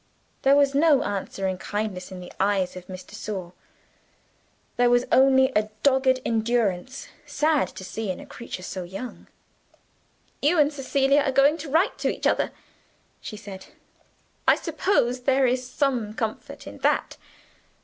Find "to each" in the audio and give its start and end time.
11.99-12.25